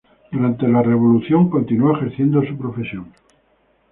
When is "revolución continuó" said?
0.81-1.95